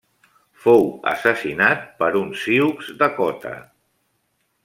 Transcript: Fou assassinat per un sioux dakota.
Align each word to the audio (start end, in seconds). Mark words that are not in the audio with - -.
Fou 0.61 0.87
assassinat 1.11 1.83
per 2.01 2.09
un 2.21 2.33
sioux 2.45 2.89
dakota. 3.03 3.55